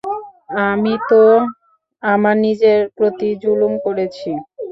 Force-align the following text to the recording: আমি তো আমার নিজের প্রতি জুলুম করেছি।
আমি 0.67 0.93
তো 1.09 1.21
আমার 2.03 2.35
নিজের 2.45 2.79
প্রতি 2.97 3.29
জুলুম 3.43 3.73
করেছি। 3.85 4.29